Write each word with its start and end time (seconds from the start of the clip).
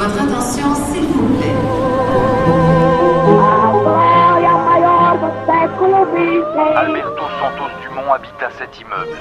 Votre 0.00 0.22
attention, 0.22 0.74
s'il 0.90 1.02
vous 1.02 1.28
plaît. 1.36 1.54
Alberto 6.74 7.22
Santos 7.38 7.70
Dumont 7.82 8.10
habita 8.14 8.48
cet 8.58 8.80
immeuble. 8.80 9.18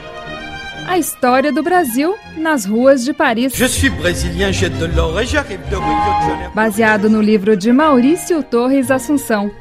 A 0.88 0.98
história 0.98 1.52
do 1.52 1.62
Brasil 1.62 2.16
nas 2.38 2.66
ruas 2.66 3.04
de 3.04 3.12
Paris. 3.12 3.50
Je 3.54 3.66
suis 3.66 3.90
brésilien, 3.90 4.54
j'ai 4.54 4.70
de 4.70 4.86
l'or 4.86 5.20
et 5.20 5.26
j'arrive 5.26 5.60
de 5.70 5.76
Rio 5.76 5.82
de 5.82 6.30
Janeiro. 6.30 6.52
Baseado 6.56 7.10
no 7.10 7.20
livro 7.20 7.58
de 7.58 7.74
Maurício 7.74 8.42
Torres 8.42 8.90
Assunção. 8.90 9.52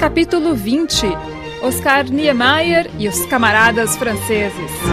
Capítulo 0.00 0.54
20 0.54 1.06
Oscar 1.62 2.04
Niemeyer 2.10 2.90
e 2.98 3.06
os 3.06 3.26
camaradas 3.26 3.96
franceses. 3.98 4.91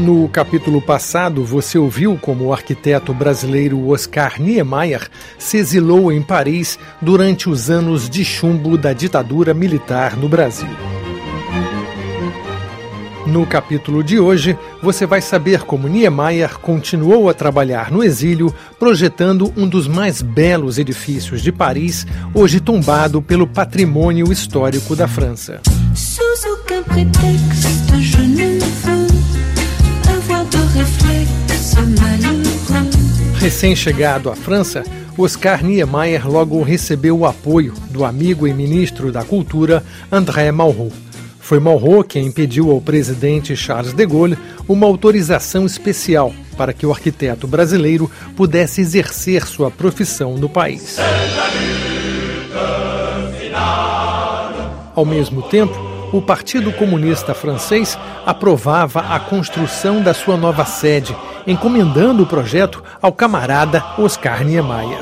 No 0.00 0.26
capítulo 0.30 0.80
passado, 0.80 1.44
você 1.44 1.76
ouviu 1.76 2.18
como 2.18 2.46
o 2.46 2.52
arquiteto 2.54 3.12
brasileiro 3.12 3.86
Oscar 3.90 4.40
Niemeyer 4.40 5.06
se 5.38 5.58
exilou 5.58 6.10
em 6.10 6.22
Paris 6.22 6.78
durante 7.02 7.50
os 7.50 7.68
anos 7.68 8.08
de 8.08 8.24
chumbo 8.24 8.78
da 8.78 8.94
ditadura 8.94 9.52
militar 9.52 10.16
no 10.16 10.26
Brasil. 10.26 10.70
No 13.26 13.46
capítulo 13.46 14.02
de 14.02 14.18
hoje, 14.18 14.58
você 14.82 15.04
vai 15.04 15.20
saber 15.20 15.64
como 15.64 15.86
Niemeyer 15.86 16.58
continuou 16.58 17.28
a 17.28 17.34
trabalhar 17.34 17.92
no 17.92 18.02
exílio, 18.02 18.54
projetando 18.78 19.52
um 19.54 19.68
dos 19.68 19.86
mais 19.86 20.22
belos 20.22 20.78
edifícios 20.78 21.42
de 21.42 21.52
Paris, 21.52 22.06
hoje 22.32 22.58
tombado 22.58 23.20
pelo 23.20 23.46
patrimônio 23.46 24.32
histórico 24.32 24.96
da 24.96 25.06
França. 25.06 25.60
Sous 25.94 26.46
Recém-chegado 33.40 34.28
à 34.28 34.36
França, 34.36 34.84
Oscar 35.16 35.64
Niemeyer 35.64 36.28
logo 36.30 36.62
recebeu 36.62 37.18
o 37.18 37.24
apoio 37.24 37.72
do 37.88 38.04
amigo 38.04 38.46
e 38.46 38.52
ministro 38.52 39.10
da 39.10 39.24
Cultura 39.24 39.82
André 40.12 40.52
Malraux. 40.52 40.92
Foi 41.40 41.58
Malraux 41.58 42.06
quem 42.06 42.30
pediu 42.30 42.70
ao 42.70 42.82
presidente 42.82 43.56
Charles 43.56 43.94
de 43.94 44.04
Gaulle 44.04 44.36
uma 44.68 44.86
autorização 44.86 45.64
especial 45.64 46.34
para 46.54 46.74
que 46.74 46.84
o 46.84 46.92
arquiteto 46.92 47.46
brasileiro 47.46 48.10
pudesse 48.36 48.82
exercer 48.82 49.46
sua 49.46 49.70
profissão 49.70 50.36
no 50.36 50.50
país. 50.50 50.98
Ao 54.94 55.06
mesmo 55.06 55.40
tempo, 55.40 55.89
o 56.12 56.20
Partido 56.20 56.72
Comunista 56.72 57.34
Francês 57.34 57.98
aprovava 58.26 59.00
a 59.00 59.20
construção 59.20 60.02
da 60.02 60.12
sua 60.12 60.36
nova 60.36 60.64
sede, 60.64 61.16
encomendando 61.46 62.22
o 62.22 62.26
projeto 62.26 62.82
ao 63.00 63.12
camarada 63.12 63.84
Oscar 63.98 64.44
Niemeyer. 64.44 64.98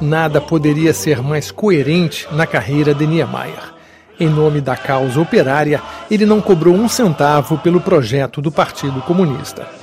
Nada 0.00 0.40
poderia 0.40 0.92
ser 0.92 1.22
mais 1.22 1.50
coerente 1.50 2.26
na 2.32 2.46
carreira 2.46 2.94
de 2.94 3.06
Niemeyer. 3.06 3.74
Em 4.20 4.28
nome 4.28 4.60
da 4.60 4.76
causa 4.76 5.20
operária, 5.20 5.80
ele 6.10 6.26
não 6.26 6.40
cobrou 6.40 6.74
um 6.74 6.88
centavo 6.88 7.58
pelo 7.58 7.80
projeto 7.80 8.40
do 8.40 8.50
Partido 8.50 9.00
Comunista. 9.02 9.77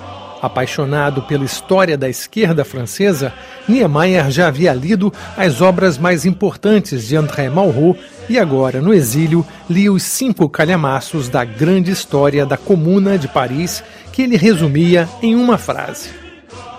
Apaixonado 0.46 1.24
pela 1.24 1.44
história 1.44 1.98
da 1.98 2.08
esquerda 2.08 2.64
francesa, 2.64 3.34
Niemeyer 3.68 4.30
já 4.30 4.48
havia 4.48 4.72
lido 4.76 5.12
as 5.36 5.60
obras 5.60 5.98
mais 5.98 6.24
importantes 6.24 7.08
de 7.08 7.16
André 7.16 7.50
Malraux 7.50 7.98
e 8.30 8.38
agora, 8.38 8.80
no 8.80 8.94
exílio, 8.94 9.44
lia 9.68 9.92
os 9.92 10.04
cinco 10.04 10.48
calhamaços 10.48 11.30
da 11.30 11.44
grande 11.44 11.90
história 11.90 12.46
da 12.46 12.58
Comuna 12.58 13.18
de 13.18 13.28
Paris, 13.28 13.84
que 14.14 14.22
ele 14.22 14.38
resumia 14.38 15.10
em 15.20 15.34
uma 15.34 15.58
frase. 15.58 16.09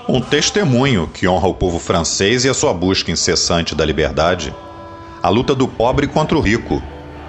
Um 0.08 0.20
testemunho 0.20 1.10
que 1.12 1.26
honra 1.26 1.48
o 1.48 1.54
povo 1.54 1.80
francês 1.80 2.44
e 2.44 2.48
a 2.48 2.54
sua 2.54 2.72
busca 2.72 3.10
incessante 3.10 3.74
da 3.74 3.84
liberdade. 3.84 4.54
A 5.20 5.28
luta 5.28 5.56
do 5.56 5.66
pobre 5.66 6.06
contra 6.06 6.38
o 6.38 6.40
rico. 6.40 6.80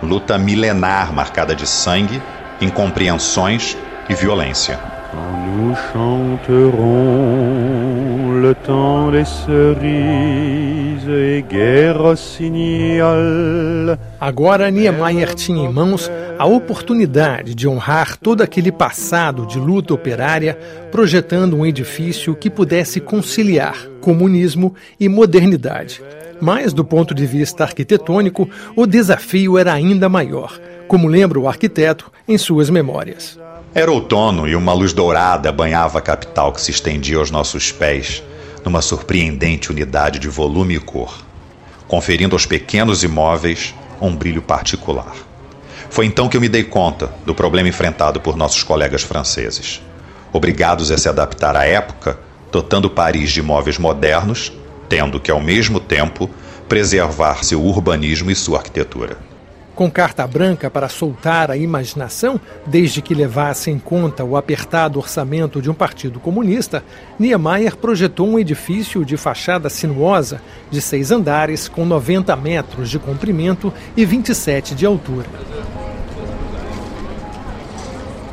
Luta 0.04 0.38
milenar 0.38 1.12
marcada 1.12 1.56
de 1.56 1.66
sangue, 1.66 2.22
incompreensões 2.62 3.76
e 4.08 4.14
violência. 4.14 4.97
Nous 5.58 5.76
chanterons 5.92 6.88
le 8.42 8.54
temps 8.54 9.12
des 9.12 9.26
cerises 9.26 11.08
et 11.10 11.44
guerre. 11.50 12.16
Agora 14.20 14.70
Niemeyer 14.70 15.34
tinha 15.34 15.68
em 15.68 15.74
mãos 15.74 16.12
a 16.38 16.46
oportunidade 16.46 17.56
de 17.56 17.68
honrar 17.68 18.18
todo 18.18 18.42
aquele 18.42 18.72
passado 18.72 19.46
de 19.48 19.60
luta 19.60 19.94
operária, 19.94 20.58
projetando 20.92 21.58
um 21.58 21.66
edifício 21.66 22.36
que 22.36 22.50
pudesse 22.50 23.00
conciliar 23.00 23.88
comunismo 24.00 24.76
e 25.00 25.10
modernidade. 25.10 26.02
Mas, 26.40 26.72
do 26.72 26.86
ponto 26.86 27.16
de 27.16 27.26
vista 27.26 27.64
arquitetônico, 27.64 28.48
o 28.76 28.86
desafio 28.86 29.58
era 29.58 29.74
ainda 29.74 30.08
maior, 30.08 30.60
como 30.88 31.08
lembra 31.08 31.40
o 31.40 31.48
arquiteto 31.48 32.12
em 32.28 32.38
suas 32.38 32.70
memórias. 32.70 33.40
Era 33.78 33.92
outono 33.92 34.48
e 34.48 34.56
uma 34.56 34.74
luz 34.74 34.92
dourada 34.92 35.52
banhava 35.52 36.00
a 36.00 36.02
capital 36.02 36.52
que 36.52 36.60
se 36.60 36.72
estendia 36.72 37.20
aos 37.20 37.30
nossos 37.30 37.72
pés, 37.72 38.24
numa 38.66 38.82
surpreendente 38.82 39.70
unidade 39.70 40.18
de 40.18 40.28
volume 40.28 40.74
e 40.74 40.80
cor, 40.80 41.16
conferindo 41.88 42.36
aos 42.36 42.44
pequenos 42.44 43.04
imóveis 43.04 43.76
um 44.02 44.16
brilho 44.16 44.42
particular. 44.42 45.14
Foi 45.92 46.08
então 46.08 46.28
que 46.28 46.36
eu 46.36 46.42
me 46.42 46.50
dei 46.50 46.64
conta 46.64 47.12
do 47.24 47.36
problema 47.36 47.70
enfrentado 47.70 48.20
por 48.20 48.36
nossos 48.36 48.64
colegas 48.64 49.04
franceses. 49.04 49.80
Obrigados 50.34 50.90
a 50.90 50.98
se 50.98 51.08
adaptar 51.08 51.56
à 51.56 51.64
época, 51.64 52.20
dotando 52.52 52.90
Paris 52.90 53.30
de 53.30 53.42
imóveis 53.42 53.78
modernos, 53.78 54.52
tendo 54.90 55.20
que, 55.20 55.30
ao 55.30 55.40
mesmo 55.40 55.80
tempo, 55.80 56.28
preservar 56.68 57.46
seu 57.46 57.64
urbanismo 57.64 58.32
e 58.32 58.36
sua 58.36 58.58
arquitetura. 58.58 59.37
Com 59.78 59.92
carta 59.92 60.26
branca 60.26 60.72
para 60.72 60.90
soltar 60.90 61.52
a 61.52 61.56
imaginação, 61.56 62.42
desde 62.66 63.00
que 63.00 63.14
levasse 63.14 63.70
em 63.70 63.78
conta 63.78 64.24
o 64.24 64.36
apertado 64.36 64.98
orçamento 64.98 65.62
de 65.62 65.70
um 65.70 65.74
partido 65.76 66.20
comunista, 66.20 66.84
Niemeyer 67.20 67.78
projetou 67.78 68.28
um 68.28 68.40
edifício 68.40 69.06
de 69.06 69.16
fachada 69.16 69.70
sinuosa, 69.70 70.42
de 70.72 70.82
seis 70.82 71.12
andares, 71.12 71.68
com 71.68 71.86
90 71.86 72.36
metros 72.38 72.90
de 72.90 72.98
comprimento 72.98 73.72
e 73.96 74.04
27 74.04 74.74
de 74.74 74.84
altura. 74.84 75.28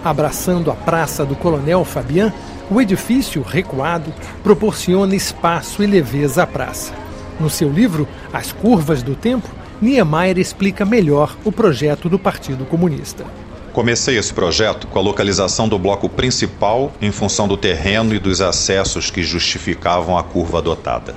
Abraçando 0.02 0.70
a 0.70 0.74
Praça 0.74 1.26
do 1.26 1.36
Coronel 1.36 1.84
Fabian, 1.84 2.32
o 2.70 2.80
edifício 2.80 3.42
recuado 3.42 4.10
proporciona 4.42 5.14
espaço 5.14 5.82
e 5.82 5.86
leveza 5.86 6.44
à 6.44 6.46
praça. 6.46 6.94
No 7.38 7.50
seu 7.50 7.68
livro 7.68 8.08
As 8.32 8.50
Curvas 8.50 9.02
do 9.02 9.14
Tempo, 9.14 9.50
Niemeyer 9.84 10.38
explica 10.38 10.86
melhor 10.86 11.36
o 11.44 11.52
projeto 11.52 12.08
do 12.08 12.18
Partido 12.18 12.64
Comunista. 12.64 13.26
Comecei 13.70 14.16
esse 14.16 14.32
projeto 14.32 14.86
com 14.86 14.98
a 14.98 15.02
localização 15.02 15.68
do 15.68 15.78
bloco 15.78 16.08
principal 16.08 16.90
em 17.02 17.12
função 17.12 17.46
do 17.46 17.54
terreno 17.54 18.14
e 18.14 18.18
dos 18.18 18.40
acessos 18.40 19.10
que 19.10 19.22
justificavam 19.22 20.16
a 20.16 20.22
curva 20.22 20.56
adotada. 20.56 21.14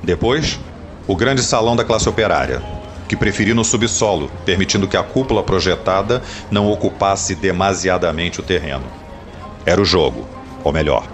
Depois, 0.00 0.60
o 1.08 1.16
grande 1.16 1.42
salão 1.42 1.74
da 1.74 1.82
classe 1.82 2.08
operária, 2.08 2.62
que 3.08 3.16
preferi 3.16 3.52
no 3.52 3.64
subsolo, 3.64 4.30
permitindo 4.44 4.86
que 4.86 4.96
a 4.96 5.02
cúpula 5.02 5.42
projetada 5.42 6.22
não 6.52 6.70
ocupasse 6.70 7.34
demasiadamente 7.34 8.38
o 8.38 8.44
terreno. 8.44 8.84
Era 9.66 9.82
o 9.82 9.84
jogo, 9.84 10.24
ou 10.62 10.72
melhor, 10.72 11.04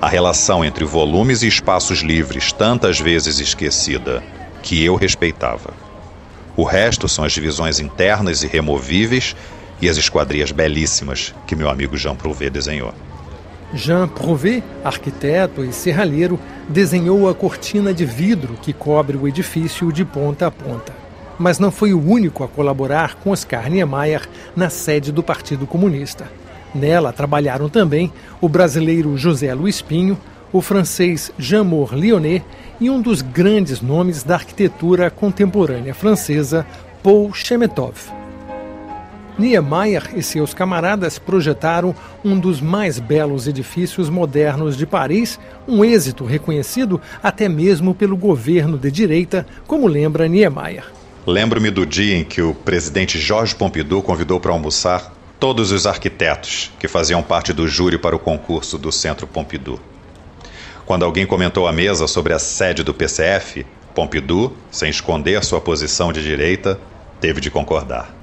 a 0.00 0.08
relação 0.08 0.64
entre 0.64 0.84
volumes 0.84 1.42
e 1.42 1.48
espaços 1.48 1.98
livres, 1.98 2.52
tantas 2.52 3.00
vezes 3.00 3.40
esquecida, 3.40 4.22
que 4.62 4.84
eu 4.84 4.94
respeitava. 4.94 5.91
O 6.56 6.64
resto 6.64 7.08
são 7.08 7.24
as 7.24 7.32
divisões 7.32 7.80
internas 7.80 8.42
e 8.42 8.46
removíveis 8.46 9.34
e 9.80 9.88
as 9.88 9.96
esquadrias 9.96 10.52
belíssimas 10.52 11.34
que 11.46 11.56
meu 11.56 11.68
amigo 11.68 11.96
Jean 11.96 12.14
Prouvé 12.14 12.50
desenhou. 12.50 12.92
Jean 13.74 14.06
Prouvé, 14.06 14.62
arquiteto 14.84 15.64
e 15.64 15.72
serralheiro, 15.72 16.38
desenhou 16.68 17.28
a 17.28 17.34
cortina 17.34 17.94
de 17.94 18.04
vidro 18.04 18.54
que 18.60 18.72
cobre 18.72 19.16
o 19.16 19.26
edifício 19.26 19.90
de 19.90 20.04
ponta 20.04 20.46
a 20.46 20.50
ponta. 20.50 20.94
Mas 21.38 21.58
não 21.58 21.70
foi 21.70 21.94
o 21.94 22.00
único 22.00 22.44
a 22.44 22.48
colaborar 22.48 23.14
com 23.14 23.30
Oscar 23.30 23.70
Niemeyer 23.70 24.28
na 24.54 24.68
sede 24.68 25.10
do 25.10 25.22
Partido 25.22 25.66
Comunista. 25.66 26.30
Nela 26.74 27.12
trabalharam 27.12 27.68
também 27.68 28.12
o 28.40 28.48
brasileiro 28.48 29.16
José 29.16 29.52
Luiz 29.54 29.80
Pinho, 29.80 30.18
o 30.52 30.60
francês 30.60 31.32
Jean-Maure 31.38 31.96
Lyonnais 31.96 32.42
e 32.80 32.90
um 32.90 33.00
dos 33.00 33.22
grandes 33.22 33.80
nomes 33.80 34.22
da 34.22 34.34
arquitetura 34.34 35.10
contemporânea 35.10 35.94
francesa, 35.94 36.66
Paul 37.02 37.32
Chemetov. 37.32 37.94
Niemeyer 39.38 40.10
e 40.14 40.22
seus 40.22 40.52
camaradas 40.52 41.18
projetaram 41.18 41.94
um 42.24 42.38
dos 42.38 42.60
mais 42.60 42.98
belos 42.98 43.48
edifícios 43.48 44.10
modernos 44.10 44.76
de 44.76 44.86
Paris, 44.86 45.40
um 45.66 45.84
êxito 45.84 46.24
reconhecido 46.24 47.00
até 47.22 47.48
mesmo 47.48 47.94
pelo 47.94 48.16
governo 48.16 48.76
de 48.76 48.90
direita, 48.90 49.46
como 49.66 49.86
lembra 49.86 50.28
Niemeyer. 50.28 50.84
Lembro-me 51.26 51.70
do 51.70 51.86
dia 51.86 52.16
em 52.16 52.24
que 52.24 52.42
o 52.42 52.52
presidente 52.52 53.18
Jorge 53.18 53.54
Pompidou 53.54 54.02
convidou 54.02 54.38
para 54.38 54.52
almoçar 54.52 55.12
todos 55.38 55.72
os 55.72 55.86
arquitetos 55.86 56.70
que 56.78 56.86
faziam 56.86 57.22
parte 57.22 57.52
do 57.52 57.66
júri 57.66 57.96
para 57.96 58.14
o 58.14 58.18
concurso 58.18 58.76
do 58.76 58.92
Centro 58.92 59.26
Pompidou. 59.26 59.80
Quando 60.86 61.04
alguém 61.04 61.26
comentou 61.26 61.66
à 61.66 61.72
mesa 61.72 62.06
sobre 62.06 62.32
a 62.32 62.38
sede 62.38 62.82
do 62.82 62.92
PCF, 62.92 63.64
Pompidou, 63.94 64.56
sem 64.70 64.88
esconder 64.88 65.44
sua 65.44 65.60
posição 65.60 66.12
de 66.12 66.22
direita, 66.22 66.80
teve 67.20 67.40
de 67.40 67.50
concordar. 67.50 68.14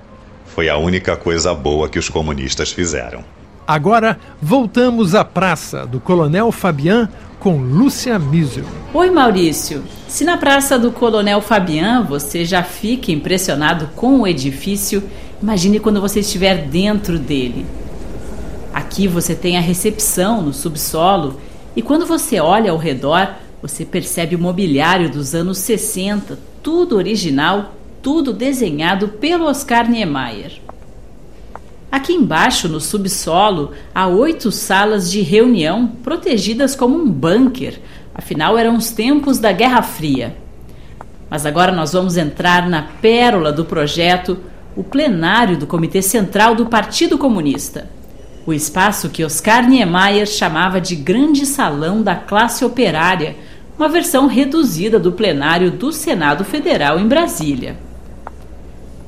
Foi 0.47 0.67
a 0.67 0.77
única 0.77 1.15
coisa 1.15 1.53
boa 1.53 1.87
que 1.87 1.99
os 1.99 2.09
comunistas 2.09 2.71
fizeram. 2.71 3.23
Agora 3.67 4.19
voltamos 4.41 5.13
à 5.13 5.23
praça 5.23 5.85
do 5.85 5.99
Coronel 5.99 6.51
Fabian 6.51 7.07
com 7.39 7.57
Lúcia 7.57 8.17
Miesel. 8.17 8.65
Oi, 8.93 9.11
Maurício. 9.11 9.83
Se 10.07 10.25
na 10.25 10.37
Praça 10.37 10.77
do 10.77 10.91
Coronel 10.91 11.39
Fabian 11.39 12.03
você 12.03 12.43
já 12.43 12.63
fica 12.63 13.11
impressionado 13.11 13.89
com 13.95 14.21
o 14.21 14.27
edifício, 14.27 15.03
imagine 15.41 15.79
quando 15.79 16.01
você 16.01 16.21
estiver 16.21 16.65
dentro 16.65 17.19
dele. 17.19 17.65
Aqui 18.73 19.07
você 19.07 19.35
tem 19.35 19.55
a 19.55 19.61
recepção 19.61 20.41
no 20.41 20.51
subsolo 20.51 21.39
e 21.79 21.81
quando 21.81 22.05
você 22.05 22.41
olha 22.41 22.71
ao 22.71 22.77
redor, 22.77 23.35
você 23.61 23.85
percebe 23.85 24.35
o 24.35 24.39
mobiliário 24.39 25.09
dos 25.09 25.33
anos 25.33 25.59
60, 25.59 26.37
tudo 26.61 26.97
original, 26.97 27.73
tudo 28.01 28.33
desenhado 28.33 29.07
pelo 29.07 29.45
Oscar 29.45 29.89
Niemeyer. 29.89 30.59
Aqui 31.89 32.11
embaixo, 32.11 32.67
no 32.67 32.81
subsolo, 32.81 33.71
há 33.95 34.07
oito 34.07 34.51
salas 34.51 35.09
de 35.09 35.21
reunião 35.21 35.87
protegidas 36.03 36.75
como 36.75 36.97
um 36.97 37.09
bunker, 37.09 37.79
afinal 38.13 38.57
eram 38.57 38.75
os 38.75 38.89
tempos 38.89 39.39
da 39.39 39.53
Guerra 39.53 39.81
Fria. 39.81 40.35
Mas 41.29 41.45
agora 41.45 41.71
nós 41.71 41.93
vamos 41.93 42.17
entrar 42.17 42.67
na 42.67 42.81
pérola 42.81 43.53
do 43.53 43.63
projeto, 43.63 44.37
o 44.75 44.83
plenário 44.83 45.55
do 45.55 45.65
Comitê 45.65 46.01
Central 46.01 46.55
do 46.55 46.65
Partido 46.65 47.17
Comunista. 47.17 47.87
O 48.45 48.53
espaço 48.53 49.09
que 49.09 49.23
Oscar 49.23 49.67
Niemeyer 49.67 50.25
chamava 50.25 50.79
de 50.81 50.95
Grande 50.95 51.45
Salão 51.45 52.01
da 52.01 52.15
Classe 52.15 52.65
Operária, 52.65 53.35
uma 53.77 53.87
versão 53.87 54.27
reduzida 54.27 54.99
do 54.99 55.11
plenário 55.11 55.71
do 55.71 55.91
Senado 55.91 56.43
Federal 56.43 56.99
em 56.99 57.07
Brasília. 57.07 57.77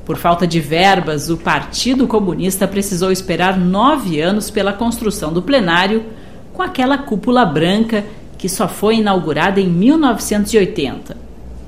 Por 0.04 0.16
falta 0.16 0.46
de 0.46 0.60
verbas, 0.60 1.30
o 1.30 1.36
Partido 1.36 2.06
Comunista 2.06 2.66
precisou 2.66 3.12
esperar 3.12 3.56
nove 3.58 4.20
anos 4.20 4.50
pela 4.50 4.72
construção 4.72 5.32
do 5.32 5.42
plenário, 5.42 6.04
com 6.52 6.62
aquela 6.62 6.98
cúpula 6.98 7.44
branca 7.44 8.04
que 8.36 8.48
só 8.48 8.66
foi 8.66 8.96
inaugurada 8.96 9.60
em 9.60 9.68
1980. 9.68 11.16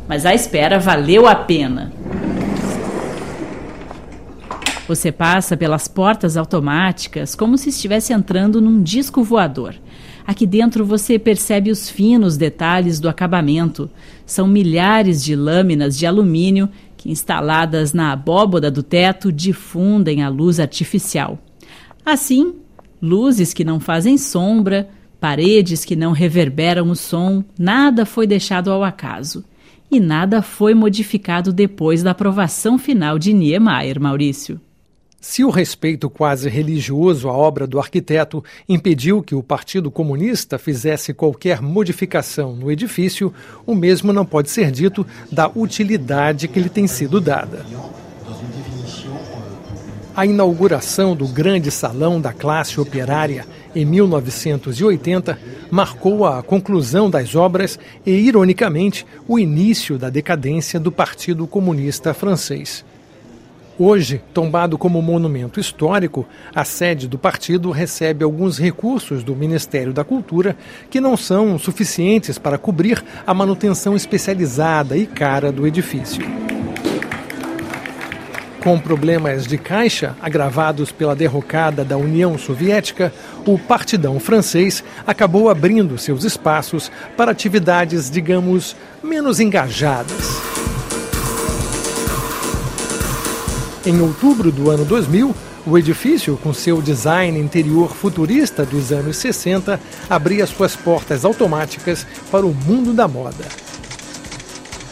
Mas 0.09 0.27
a 0.27 0.35
espera 0.35 0.79
valeu 0.79 1.27
a 1.27 1.35
pena. 1.35 1.93
Você 4.87 5.11
passa 5.11 5.57
pelas 5.57 5.89
portas 5.89 6.37
automáticas 6.37 7.35
como 7.35 7.57
se 7.57 7.71
estivesse 7.71 8.13
entrando 8.13 8.61
num 8.61 8.83
disco 8.83 9.23
voador. 9.23 9.75
Aqui 10.27 10.47
dentro 10.47 10.85
você 10.85 11.19
percebe 11.19 11.71
os 11.71 11.89
finos 11.89 12.37
detalhes 12.37 13.01
do 13.01 13.09
acabamento. 13.09 13.91
São 14.27 14.47
milhares 14.47 15.25
de 15.25 15.35
lâminas 15.35 15.97
de 15.97 16.05
alumínio 16.05 16.69
que, 16.99 17.11
instaladas 17.11 17.95
na 17.95 18.13
abóboda 18.13 18.71
do 18.71 18.83
teto, 18.83 19.33
difundem 19.33 20.23
a 20.23 20.29
luz 20.29 20.61
artificial. 20.61 21.39
Assim, 22.05 22.55
luzes 23.01 23.55
que 23.55 23.65
não 23.65 23.81
fazem 23.81 24.19
sombra, 24.19 24.91
paredes 25.19 25.83
que 25.83 25.97
não 25.97 26.13
reverberam 26.13 26.91
o 26.91 26.97
som, 26.97 27.43
nada 27.59 28.05
foi 28.05 28.27
deixado 28.27 28.71
ao 28.71 28.85
acaso. 28.85 29.43
E 29.91 29.99
nada 29.99 30.43
foi 30.43 30.75
modificado 30.75 31.55
depois 31.55 32.03
da 32.03 32.11
aprovação 32.11 32.79
final 32.79 33.19
de 33.19 33.33
Niemeyer, 33.33 33.99
Maurício. 33.99 34.61
Se 35.27 35.43
o 35.43 35.49
respeito 35.49 36.11
quase 36.11 36.51
religioso 36.51 37.31
à 37.31 37.33
obra 37.33 37.67
do 37.67 37.79
arquiteto 37.79 38.45
impediu 38.69 39.23
que 39.23 39.35
o 39.35 39.43
Partido 39.43 39.91
Comunista 39.91 40.59
fizesse 40.59 41.15
qualquer 41.15 41.63
modificação 41.63 42.55
no 42.55 42.71
edifício, 42.71 43.33
o 43.65 43.75
mesmo 43.75 44.13
não 44.13 44.27
pode 44.27 44.51
ser 44.51 44.71
dito 44.71 45.05
da 45.33 45.49
utilidade 45.49 46.47
que 46.47 46.61
lhe 46.61 46.69
tem 46.69 46.87
sido 46.87 47.23
dada. 47.23 47.65
A 50.15 50.27
inauguração 50.27 51.17
do 51.17 51.27
grande 51.27 51.71
salão 51.71 52.21
da 52.21 52.35
classe 52.35 52.79
operária 52.79 53.47
em 53.75 53.87
1980 53.87 55.39
marcou 55.71 56.27
a 56.27 56.43
conclusão 56.43 57.09
das 57.09 57.35
obras 57.35 57.79
e, 58.05 58.11
ironicamente, 58.11 59.07
o 59.27 59.39
início 59.39 59.97
da 59.97 60.11
decadência 60.11 60.79
do 60.79 60.93
Partido 60.93 61.47
Comunista 61.47 62.13
Francês. 62.13 62.85
Hoje, 63.77 64.23
tombado 64.33 64.79
como 64.79 65.03
monumento 65.03 65.59
histórico, 65.59 66.25
a 66.55 66.65
sede 66.65 67.09
do 67.09 67.19
partido 67.19 67.73
recebe 67.73 68.23
alguns 68.23 68.57
recursos 68.57 69.25
do 69.25 69.35
Ministério 69.35 69.93
da 69.93 70.05
Cultura 70.05 70.57
que 70.89 71.01
não 71.01 71.17
são 71.17 71.59
suficientes 71.59 72.39
para 72.39 72.57
cobrir 72.57 73.03
a 73.27 73.35
manutenção 73.35 73.97
especializada 73.97 74.97
e 74.97 75.07
cara 75.07 75.51
do 75.51 75.67
edifício. 75.67 76.25
Com 78.63 78.79
problemas 78.79 79.45
de 79.45 79.59
caixa 79.59 80.17
agravados 80.23 80.93
pela 80.93 81.17
derrocada 81.17 81.85
da 81.85 81.97
União 81.97 82.39
Soviética, 82.39 83.13
o 83.45 83.59
partidão 83.59 84.21
francês 84.21 84.85
acabou 85.05 85.51
abrindo 85.51 85.99
seus 85.99 86.23
espaços 86.23 86.93
para 87.17 87.33
atividades, 87.33 88.09
digamos, 88.09 88.77
menos 89.03 89.41
engajadas. 89.41 90.54
Em 93.87 94.01
outubro 94.01 94.51
do 94.51 94.71
ano 94.71 94.83
2000, 94.85 95.35
o 95.67 95.77
edifício, 95.77 96.39
com 96.43 96.55
seu 96.55 96.81
design 96.81 97.39
interior 97.39 97.95
futurista 97.95 98.65
dos 98.65 98.91
anos 98.91 99.19
60, 99.19 99.79
abria 100.09 100.47
suas 100.47 100.75
portas 100.75 101.23
automáticas 101.23 102.07
para 102.31 102.47
o 102.47 102.55
mundo 102.55 102.95
da 102.95 103.07
moda. 103.07 103.45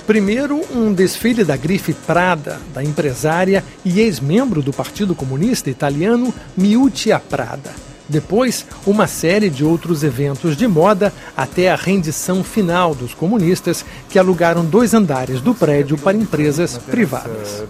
Primeiro, 0.06 0.60
um 0.74 0.92
desfile 0.92 1.42
da 1.42 1.56
grife 1.56 1.94
Prada, 1.94 2.60
da 2.74 2.84
empresária 2.84 3.64
e 3.82 3.98
ex-membro 4.00 4.60
do 4.60 4.74
Partido 4.74 5.14
Comunista 5.14 5.70
Italiano 5.70 6.34
Miuccia 6.54 7.18
Prada 7.18 7.91
depois, 8.08 8.66
uma 8.86 9.06
série 9.06 9.48
de 9.48 9.64
outros 9.64 10.02
eventos 10.02 10.56
de 10.56 10.66
moda 10.66 11.12
até 11.36 11.70
a 11.70 11.76
rendição 11.76 12.42
final 12.42 12.94
dos 12.94 13.14
comunistas 13.14 13.84
que 14.08 14.18
alugaram 14.18 14.64
dois 14.64 14.92
andares 14.92 15.40
do 15.40 15.54
prédio 15.54 15.96
para 15.96 16.16
empresas 16.16 16.76
privadas. 16.76 17.64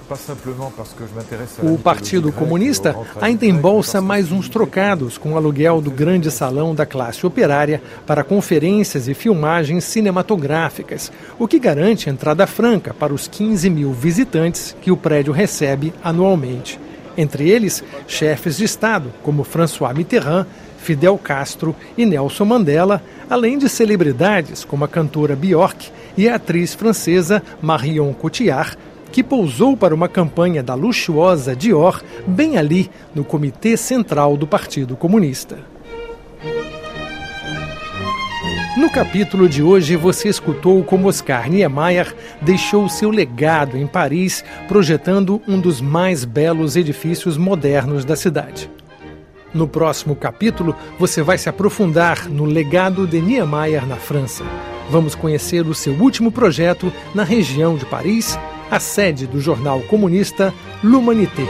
O 1.62 1.78
Partido 1.78 2.32
Comunista 2.32 2.96
ainda 3.20 3.46
embolsa 3.46 4.00
mais 4.00 4.32
uns 4.32 4.48
trocados 4.48 5.18
com 5.18 5.32
o 5.32 5.36
aluguel 5.36 5.80
do 5.80 5.90
grande 5.90 6.30
salão 6.30 6.74
da 6.74 6.86
classe 6.86 7.26
operária 7.26 7.82
para 8.06 8.24
conferências 8.24 9.08
e 9.08 9.14
filmagens 9.14 9.84
cinematográficas, 9.84 11.12
o 11.38 11.46
que 11.46 11.58
garante 11.58 12.08
entrada 12.08 12.46
franca 12.46 12.94
para 12.94 13.12
os 13.12 13.28
15 13.28 13.68
mil 13.70 13.92
visitantes 13.92 14.74
que 14.80 14.90
o 14.90 14.96
prédio 14.96 15.32
recebe 15.32 15.92
anualmente 16.02 16.78
entre 17.16 17.48
eles 17.48 17.82
chefes 18.06 18.56
de 18.56 18.64
Estado 18.64 19.12
como 19.22 19.44
François 19.44 19.94
Mitterrand, 19.94 20.46
Fidel 20.78 21.16
Castro 21.16 21.74
e 21.96 22.04
Nelson 22.04 22.44
Mandela, 22.44 23.02
além 23.30 23.56
de 23.56 23.68
celebridades 23.68 24.64
como 24.64 24.84
a 24.84 24.88
cantora 24.88 25.36
Björk 25.36 25.90
e 26.16 26.28
a 26.28 26.34
atriz 26.34 26.74
francesa 26.74 27.42
Marion 27.60 28.12
Cotillard, 28.12 28.76
que 29.12 29.22
pousou 29.22 29.76
para 29.76 29.94
uma 29.94 30.08
campanha 30.08 30.62
da 30.62 30.74
luxuosa 30.74 31.54
Dior 31.54 32.02
bem 32.26 32.56
ali 32.56 32.90
no 33.14 33.24
Comitê 33.24 33.76
Central 33.76 34.36
do 34.36 34.46
Partido 34.46 34.96
Comunista. 34.96 35.71
No 38.74 38.88
capítulo 38.88 39.50
de 39.50 39.62
hoje, 39.62 39.96
você 39.96 40.30
escutou 40.30 40.82
como 40.82 41.06
Oscar 41.06 41.50
Niemeyer 41.50 42.14
deixou 42.40 42.88
seu 42.88 43.10
legado 43.10 43.76
em 43.76 43.86
Paris, 43.86 44.42
projetando 44.66 45.42
um 45.46 45.60
dos 45.60 45.82
mais 45.82 46.24
belos 46.24 46.74
edifícios 46.74 47.36
modernos 47.36 48.02
da 48.02 48.16
cidade. 48.16 48.70
No 49.52 49.68
próximo 49.68 50.16
capítulo, 50.16 50.74
você 50.98 51.22
vai 51.22 51.36
se 51.36 51.50
aprofundar 51.50 52.26
no 52.30 52.46
legado 52.46 53.06
de 53.06 53.20
Niemeyer 53.20 53.86
na 53.86 53.96
França. 53.96 54.42
Vamos 54.88 55.14
conhecer 55.14 55.66
o 55.66 55.74
seu 55.74 55.92
último 55.92 56.32
projeto 56.32 56.90
na 57.14 57.24
região 57.24 57.76
de 57.76 57.84
Paris, 57.84 58.38
a 58.70 58.80
sede 58.80 59.26
do 59.26 59.38
jornal 59.38 59.80
comunista 59.82 60.52
L'Humanité. 60.82 61.44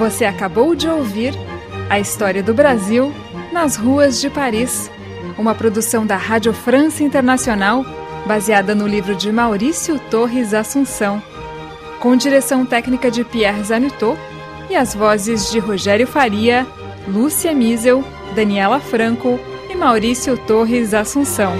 Você 0.00 0.24
acabou 0.24 0.74
de 0.74 0.88
ouvir 0.88 1.32
a 1.88 2.00
história 2.00 2.42
do 2.42 2.52
Brasil 2.52 3.12
nas 3.52 3.76
ruas 3.76 4.20
de 4.20 4.28
Paris, 4.28 4.90
uma 5.38 5.54
produção 5.54 6.04
da 6.04 6.16
Rádio 6.16 6.52
França 6.52 7.02
Internacional, 7.02 7.84
baseada 8.26 8.74
no 8.74 8.86
livro 8.86 9.14
de 9.14 9.30
Maurício 9.30 9.98
Torres 10.10 10.52
Assunção, 10.52 11.22
com 12.00 12.16
direção 12.16 12.66
técnica 12.66 13.10
de 13.10 13.24
Pierre 13.24 13.62
Zanutot 13.62 14.18
e 14.68 14.74
as 14.74 14.94
vozes 14.94 15.50
de 15.50 15.58
Rogério 15.58 16.06
Faria, 16.06 16.66
Lúcia 17.06 17.54
Miesel, 17.54 18.04
Daniela 18.34 18.80
Franco 18.80 19.38
e 19.70 19.76
Maurício 19.76 20.36
Torres 20.36 20.92
Assunção. 20.92 21.52